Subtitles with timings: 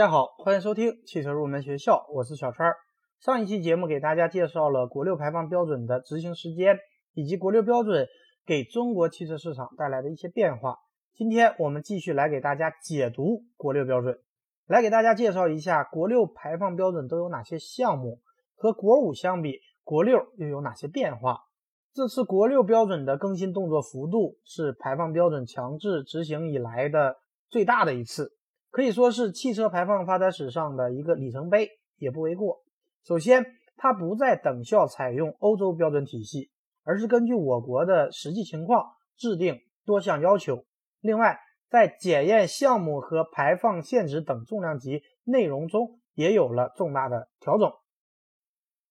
[0.00, 2.72] 大家好，欢迎收听汽车入门学校，我是小川。
[3.18, 6.78] 上一期节目给大家介绍了国六排放标准的执行时间，
[7.12, 8.08] 以及国六标准
[8.46, 10.78] 给中国汽车市场带来的一些变化。
[11.12, 14.18] 今天我们继续来给大家解读国六标准，
[14.66, 18.22] 来给大家介绍一下国六排放标准都有哪些项目，
[18.56, 21.40] 和国五相比，国六又有哪些变化。
[21.92, 27.18] 这次国六标准的更新动作幅度是排放标准强制执行以来的
[27.50, 28.32] 最大的一次。
[28.70, 32.62] 可以说是汽车排放发展史上的一个里程碑，也不为过。
[33.02, 33.44] 首先，
[33.76, 36.50] 它不再等效采用欧洲标准体系，
[36.84, 38.84] 而是根据我国的实际情况
[39.16, 40.64] 制定多项要求。
[41.00, 47.72] 另外，在检验项目和排放限值等重量级内容中也有了重大的调整。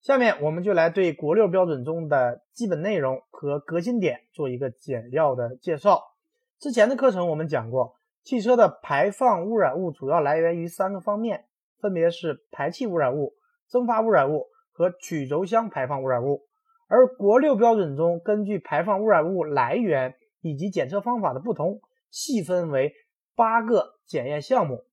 [0.00, 6.02] 下面我们就来对国六标准中的基本内容和革新点做一个简要的介绍。
[6.58, 7.97] 之前的课程我们讲过。
[8.28, 11.46] 汽车的排放污染物主要来源于三个方面，
[11.80, 13.32] 分别是排气污染物、
[13.70, 16.42] 蒸发污染物和曲轴箱排放污染物。
[16.88, 22.92] 而国六标准中，根据排放污染物来源以及检测方法的不同，细分为
[23.34, 24.84] 八个检验项目。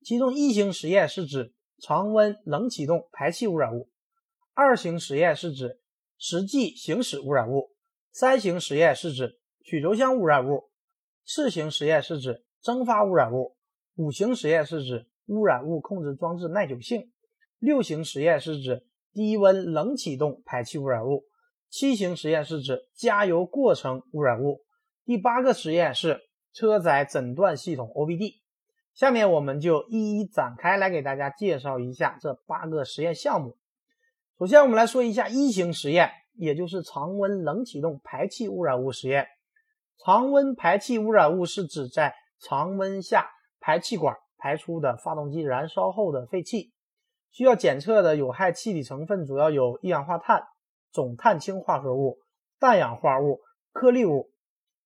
[0.00, 3.90] 其中，一型实验是指常温冷启动排气污染物；
[4.54, 5.78] 二型实验是指
[6.16, 7.72] 实际行驶污染物；
[8.12, 10.70] 三型实验是指曲轴箱污染物；
[11.22, 13.54] 四型实验是指蒸发污染物，
[13.94, 17.12] 五型实验是指污染物控制装置耐久性，
[17.60, 21.22] 六型实验是指低温冷启动排气污染物，
[21.70, 24.62] 七型实验是指加油过程污染物，
[25.04, 28.32] 第八个实验是车载诊断系统 OBD。
[28.94, 33.56] 下面我们就一一展开来给大家介绍一下这八个实验项目。
[34.40, 39.28] 首先，我们来说一下一型实验，也就是常温冷启动排气污染物实验。
[40.04, 46.72] 常温排气污染物是指在常温下排气管排出的发动机燃烧后的废气，
[47.30, 50.44] 需要检测的有害气体成分主要有一氧化碳、
[50.92, 52.18] 总碳氢化合物、
[52.58, 53.40] 氮氧化物、
[53.72, 54.30] 颗粒物。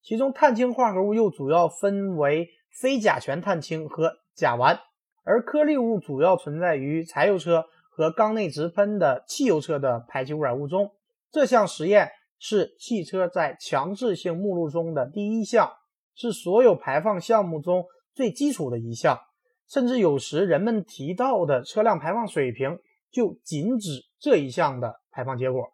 [0.02, 2.48] 其中碳氢化合物又主要分为
[2.80, 4.78] 非甲醛碳氢和甲烷，
[5.24, 10.92] 而颗粒物主要存在于柴油车和缸内直喷的汽油车的排气污染物中。
[11.30, 15.70] 这项实验是汽车在强制性目录中的第一项。
[16.20, 19.18] 是所有排放项目中最基础的一项，
[19.66, 22.78] 甚至有时人们提到的车辆排放水平
[23.10, 25.72] 就仅指这一项的排放结果。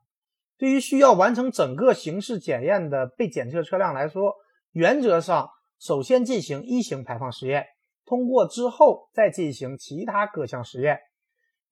[0.56, 4.36] 对于需要完成整个形式检验的被检测车辆来说，
[4.70, 7.66] 原则上首先进行一型排放实验，
[8.04, 11.00] 通过之后再进行其他各项实验。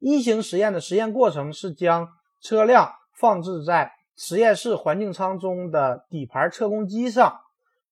[0.00, 2.08] 一型实验的实验过程是将
[2.40, 7.40] 车辆放置在实验室环境舱中的底盘测功机上。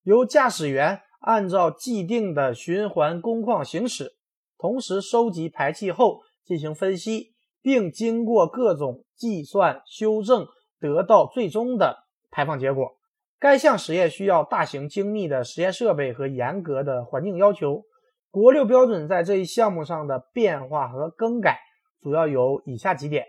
[0.03, 4.17] 由驾驶员按照既定的循环工况行驶，
[4.59, 10.47] 同时收集排气后进行分析，并经过各种计算修正，
[10.81, 12.97] 得到最终的排放结果。
[13.39, 17.85] 该项实验需要大型精密的实验设备和严格的环境要求。
[18.31, 21.61] 国六标准在这一项目上的变化和更改
[22.01, 23.27] 主要有以下几点：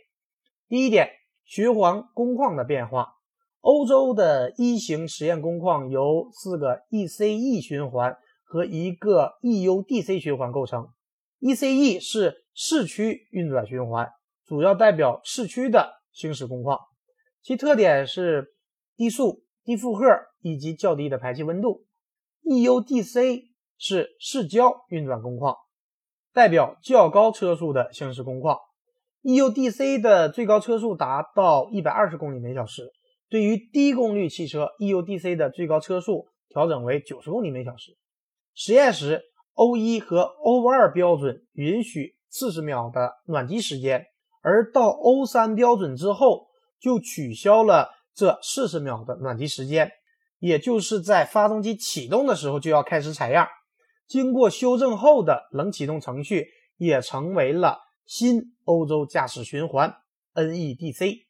[0.70, 1.10] 第一点，
[1.44, 3.16] 循环工况的变化。
[3.64, 10.90] 欧洲的一型实验工况由四个 ECE 循环和一个 EUDC 循环构成。
[11.40, 14.10] ECE 是市区运转循环，
[14.46, 16.78] 主要代表市区的行驶工况，
[17.42, 18.54] 其特点是
[18.98, 20.06] 低速、低负荷
[20.42, 21.86] 以及较低的排气温度。
[22.44, 23.44] EUDC
[23.78, 25.56] 是市郊运转工况，
[26.34, 28.58] 代表较高车速的行驶工况。
[29.24, 32.92] EUDC 的最高车速达到一百二十公里每小时。
[33.34, 37.98] 对于低功率汽车，EUDC 的最高车速调整为九十公里每小时。
[38.54, 39.24] 实验时
[39.56, 44.06] ，O 一和 O 二标准允许四十秒的暖机时间，
[44.44, 46.46] 而到 O 三标准之后
[46.80, 49.92] 就取消了这四十秒的暖机时间，
[50.38, 53.48] 也就是在发动机启动的时候就要开始采样。
[54.06, 59.92] 经过修正后的冷启动程序也成为了新欧洲驾驶循环
[60.36, 61.24] NEDC。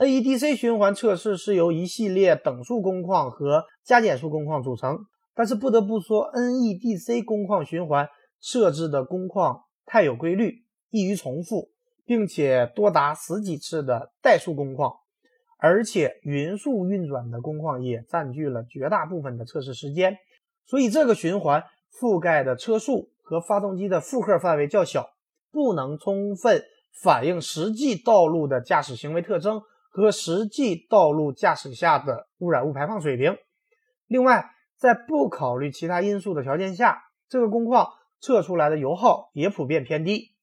[0.00, 4.96] NEDC 循环测试是由一系列等速工况和加减速工况组成，
[5.34, 8.08] 但是不得不说，NEDC 工况循环
[8.40, 11.68] 设置的工况太有规律，易于重复，
[12.06, 14.90] 并且多达十几次的怠速工况，
[15.58, 20.16] 而且匀速运转的工况也占据了绝大部分的测试时间，
[20.64, 21.62] 所以这个循环
[22.00, 25.10] 覆盖的车速和发动机的负荷范围较小，
[25.52, 26.62] 不能充分
[27.02, 29.60] 反映实际道路的驾驶行为特征。
[29.90, 33.36] 和实际道路驾驶下的污染物排放水平。
[34.06, 37.88] 另外，在不考虑其他因素的条件下，这个工况
[38.20, 40.34] 测出来的油耗也普遍偏低。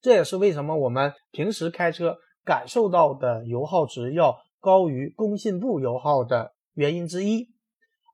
[0.00, 7.48] 这也是为什么我们平时开车感受到的油耗值要高于工信部油耗的原因之一。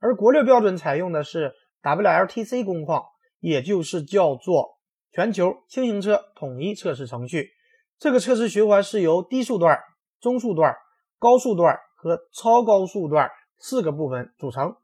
[0.01, 1.53] 而国六标准采用的是
[1.83, 3.05] WLTC 工况，
[3.41, 4.79] 也就是叫做
[5.13, 7.51] 全球轻型车统一测试程序。
[7.99, 9.79] 这个测试循环是由低速段、
[10.21, 10.75] 中速段、
[11.19, 14.77] 高速段和超高速段四个部分组成，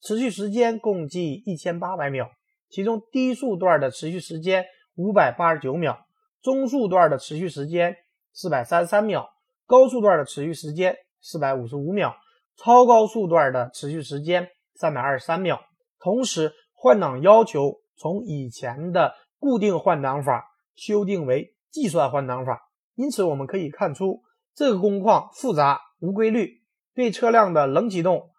[0.00, 2.30] 持续时间共计一千八百秒。
[2.70, 6.06] 其中低速段的持续时间五百八十九秒，
[6.42, 7.96] 中速段的持续时间
[8.32, 9.30] 四百三十三秒，
[9.66, 12.14] 高速段的持续时间四百五十五秒，
[12.56, 15.62] 超高速段的持续时间三百二十三秒。
[15.98, 22.70] 同时，换挡要求从以前的固定换挡法修订为计算换挡法。
[22.94, 24.22] 因此，我们可以看出
[24.58, 26.62] 这个工况复杂无规律，
[26.92, 28.30] 对车辆的冷启动、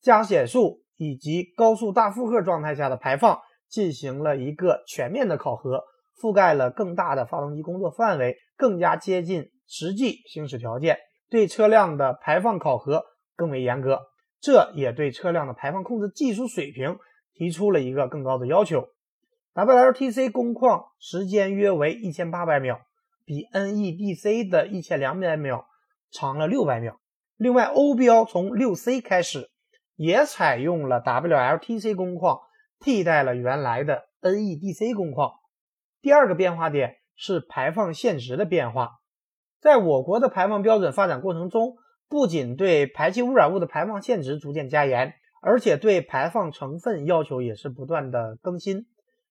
[0.00, 3.38] 加减速以及高速大负荷状态下的排放。
[3.68, 5.84] 进行了一个全面的考核，
[6.20, 13.04] 覆盖了更大的发动机工作范围，更加接近实际行驶条件，对车辆的排放考核
[13.36, 14.00] 更为严格，
[14.40, 16.98] 这也对车辆的排放控制技术水平
[17.32, 18.88] 提出了一个更高的要求。
[19.54, 22.80] WLTC 工况时间约为一千八百秒，
[23.30, 25.68] 比 NEDC 的一千两百秒
[26.10, 26.98] 长了六百秒。
[27.36, 29.48] 另外，欧标从六 C 开始
[29.94, 32.40] 也采用了 WLTC 工况。
[32.80, 35.34] 替代了原来的 NEDC 工况。
[36.02, 38.90] 第二个变化点是排放限值的变化。
[39.60, 41.76] 在我国的排放标准发展过程中，
[42.08, 48.86] 不仅对排气污染物的排放限值逐渐加严，而且对排放成分要求也是不断的更新。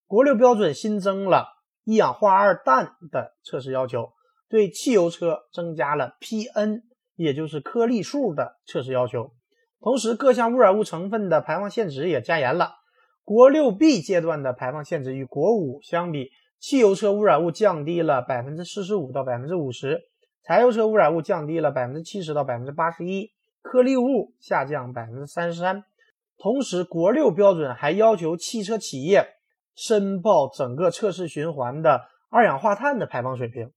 [0.07, 4.11] 国六标准新增了一氧化二氮的测试要求，
[4.47, 6.81] 对汽油车增加了 PN，
[7.15, 9.31] 也就是颗粒数的测试要求。
[9.81, 12.73] 同时，各项污染物成分的排放限值也加严了。
[13.23, 20.01] 国六 B 阶段的排放限值与国五相比，汽油车污染物降低了百分之四十五到百分之五十，
[20.43, 23.31] 柴油车污染物降低了百分之七十到百分之八十一，
[23.61, 25.83] 颗粒物下降百分之三十三。
[26.37, 29.35] 同时，国六标准还要求汽车企业
[29.79, 33.71] 申报整个测试循环的二氧化碳的排放水平。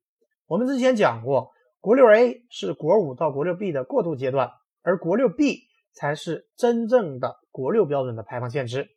[0.47, 4.51] 我们之前讲过，国六 A 是国五到国六 B 的过渡阶段，
[4.83, 5.61] 而国六 B
[5.95, 8.89] 才是真正的国六标准的排放限值。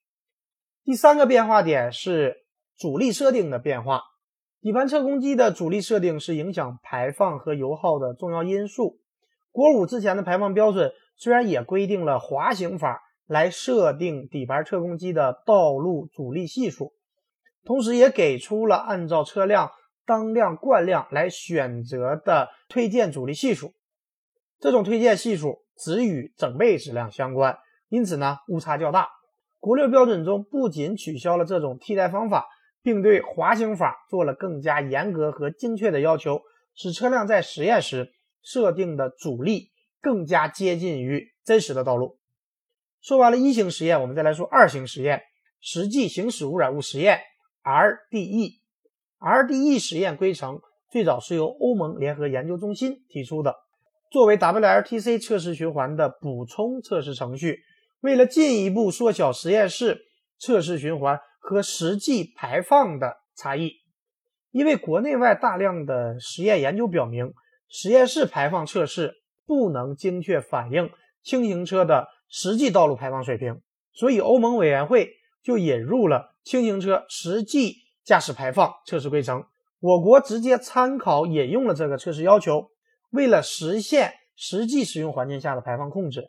[0.83, 2.37] 第三个变化点是
[2.75, 4.01] 阻力设定的变化。
[4.61, 8.97] 底盘测控机的阻力设定是影响排放和油耗的重要因素。
[9.51, 16.93] 国五之前的排放标准虽然也规定了滑行法来设定底盘测控机的道路阻力系数，
[17.63, 19.71] 同时也给出了按照车辆
[20.05, 23.73] 当量惯量来选择的推荐阻力系数。
[24.59, 27.57] 这种推荐系数只与整备质量相关，
[27.89, 29.09] 因此呢误差较大。
[29.59, 32.45] 国六标准中不仅取消了这种替代方法，
[32.83, 36.41] 并对滑行法做了更加严格和精确的要求，
[36.75, 38.13] 使车辆在实验时
[38.43, 42.19] 设定的阻力更加接近于真实的道路。
[43.05, 45.21] 说完了一型实验，我们再来说二型实验——
[45.61, 47.19] 实际行驶污染物实验
[47.63, 48.53] （RDE）。
[49.19, 50.59] RDE 实验规程
[50.89, 53.53] 最早是由欧盟联合研究中心提出的，
[54.09, 57.59] 作为 WLTC 测试循环的补充测试程序。
[58.01, 59.99] 为了进一步缩小实验室
[60.39, 63.73] 测试循环和实际排放的差异，
[64.49, 67.31] 因为国内外大量的实验研究表明，
[67.69, 69.13] 实验室排放测试
[69.45, 70.89] 不能精确反映
[71.21, 73.61] 轻型车的实际道路排放水平，
[73.93, 75.09] 所以欧盟委员会
[75.41, 79.45] 就引入了轻型车实际驾驶排放测试规程。
[79.79, 82.67] 我国直接参考引用了这个测试要求，
[83.11, 86.25] 为了实现实际使用环境下的排放控制。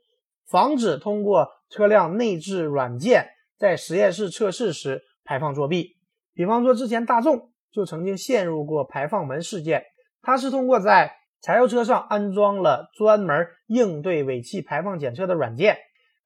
[0.48, 3.26] 防止通过车辆内置软件
[3.58, 5.96] 在实验室测试时排放作弊。
[6.34, 9.82] 比方说，之前大众就曾经陷入过排放门事件。
[10.22, 15.76] 它是通过在柴油车上安装了专门应对尾气排放检测的软件，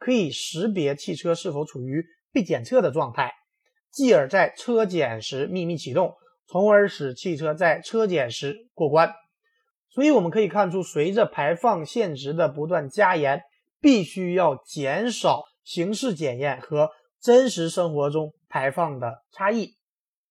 [0.01, 3.33] 可以识别汽车是否处于被检测的状态，
[3.93, 6.17] 继而在车检时秘密启动，
[6.49, 9.15] 从而使汽车在车检时过关。
[9.91, 13.43] 所以我们可以看出，随着排放限值的不断加严。
[13.83, 19.75] 必须要减少形式检验和真实生活中排放的差异，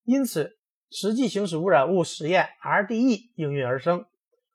[0.03, 0.51] 因此
[0.91, 4.05] 实际行驶污染物实验 RDE 应运而生。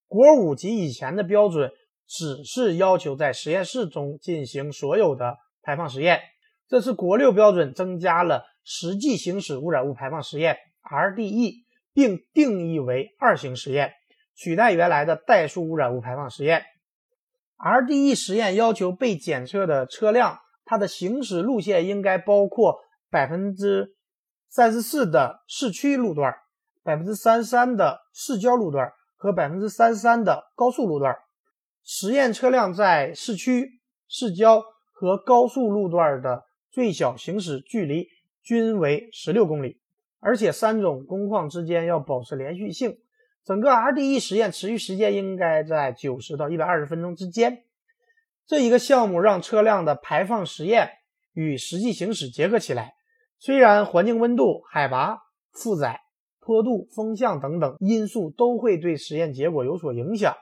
[0.06, 1.72] 国五及以前的标准
[2.06, 6.20] 只是要求在实验室中进行所有的排放实验，
[6.68, 13.92] 这次国六标准增加了实际行驶污染物排放实验 RDE，并定义为二型实验，
[14.34, 16.64] 取代原来的代数污染物排放实验。
[17.56, 22.80] RDE 实验要求被检测的车辆，它的行驶路线应该包括
[23.10, 23.94] 百分之
[24.48, 26.34] 三十四的市区路段，
[26.82, 31.16] 百分之三十三的市郊路段和百分之三十三的高速路段。
[31.84, 34.62] 实验车辆在市区、市郊
[34.92, 38.08] 和高速路段的最小行驶距离
[38.42, 39.78] 均为十六公里，
[40.18, 42.96] 而且三种工况之间要保持连续性。
[43.44, 47.64] 整个 RDE 实验持续时间应该在九十到一百二十分钟之间。
[48.46, 50.88] 这一个项目让车辆的排放实验
[51.34, 52.94] 与实际行驶结合起来。
[53.38, 55.18] 虽然环境温度、海拔、
[55.52, 56.00] 负载、
[56.40, 60.34] 坡度、风向等等因素都会对实验结果有所影响，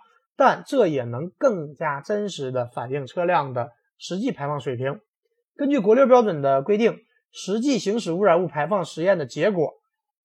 [0.45, 4.99] 但这也能更加真实的反映车辆的实际排放水平。
[5.55, 6.99] 根据国六标准的规定，
[7.31, 9.75] 实际行驶污染物排放实验的结果，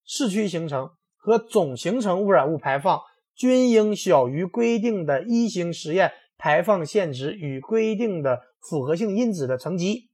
[0.08, 0.90] 市区行程。
[1.20, 3.02] 和总形成污染物排放
[3.36, 10.10] 均应小于规定的一型实验排放限值与规定的复合性因子的乘积，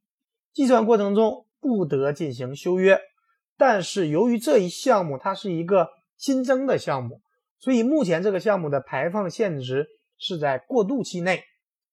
[0.54, 3.00] 计算过程中不得进行修约。
[3.58, 7.22] 但是由于这一项目它是一个新增的项目，
[7.64, 11.46] 所以目前这个项目的排放限值是在过渡期内，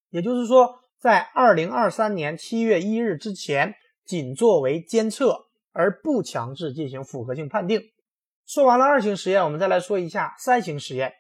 [0.09, 7.83] 也就是说，在二零二三年七月一日之前，仅作为监测，而不强制进行复合性判定。
[8.45, 11.13] 说完了二型实验，我们再来说一下三型实验。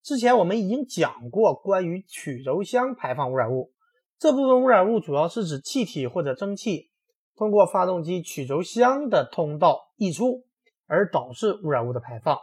[0.00, 3.72] 之前我们已经讲过关于曲轴箱排放污染物，
[4.16, 6.88] 这部分污染物主要是指气体或者蒸汽
[7.34, 10.44] 通过发动机曲轴箱的通道溢出，
[10.86, 12.38] 而导致污染物的排放。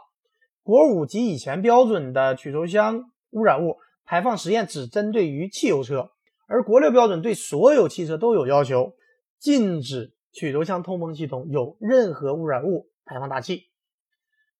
[0.66, 6.10] 国五及以前标准的曲轴箱污染物排放实验只针对于汽油车，
[6.48, 8.94] 而国六标准对所有汽车都有要求，
[9.38, 13.68] 禁止曲轴箱通风系统有任何污染物排放大气。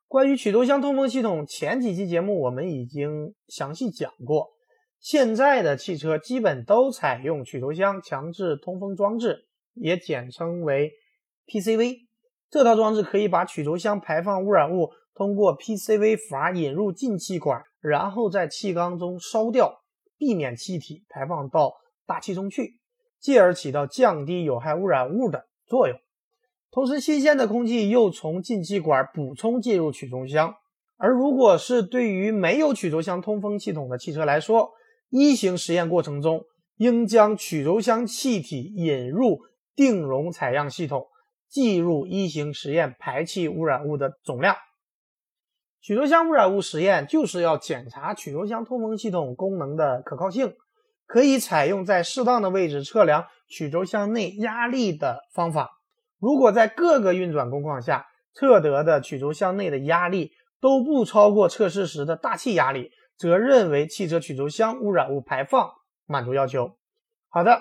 [0.07, 4.51] 关于曲轴箱通风系统，前几期节目我们已经详细讲过。
[5.01, 10.93] 现在的汽车基本都采用曲轴箱强制通风装置，也简称为
[11.49, 12.07] PCV。
[12.49, 19.83] 这套装置可以把曲轴箱排放污染物通过 PCV 阀引入进气管，然后在气缸中烧掉，
[20.19, 21.73] 避免气体排放到
[22.07, 22.79] 大气中去，
[23.19, 25.97] 继而起到降低有害污染物的作用。
[26.71, 30.55] 同时，新鲜的空气又从进气管补充进入曲轴箱。
[30.99, 34.71] 而如果是对于没有曲轴箱通风系统的汽车来说，
[35.09, 36.45] 一型实验过程中
[36.77, 39.39] 应将曲轴箱气体引入
[39.75, 41.07] 定容采样系统，
[41.49, 44.55] 计入一型实验排气污染物的总量。
[45.87, 50.57] 曲轴箱污染物实验就是要检查曲轴箱通风系统功能的可靠性，
[51.07, 55.79] 可以采用在适当的位置测量曲轴箱内压力的方法。
[56.19, 65.71] 如果在各个运转工况下测得的曲轴箱内的压力都不超过测试时的大气压力，则认为汽车曲轴箱污染物排放
[66.05, 66.73] 满足要求。
[67.29, 67.61] 好的，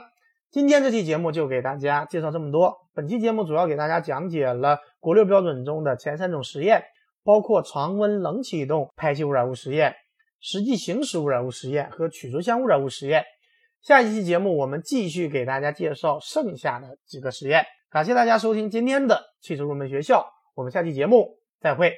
[0.50, 2.76] 今天这期节目就给大家介绍这么多。
[2.96, 6.86] 本期节目主要给大家讲解了国六标准中的前三种实验，
[7.26, 9.96] 包括常温冷启动排气污染物实验、
[10.40, 13.26] 实际行驶污染物实验和曲轴箱污染物实验。
[13.82, 17.66] 下一期节目我们继续给大家介绍剩下的几个实验。
[17.90, 21.96] 感谢大家收听今天的汽车入门学校，我们下期节目再会。